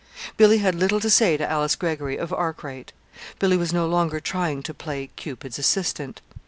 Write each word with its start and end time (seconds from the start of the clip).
Billy 0.35 0.57
had 0.57 0.73
little 0.73 0.99
to 0.99 1.11
say 1.11 1.37
to 1.37 1.47
Alice 1.47 1.75
Greggory 1.75 2.17
of 2.17 2.33
Arkwright. 2.33 2.91
Billy 3.37 3.55
was 3.55 3.71
no 3.71 3.85
longer 3.87 4.19
trying 4.19 4.63
to 4.63 4.73
play 4.73 5.11
Cupid's 5.15 5.59
assistant. 5.59 6.21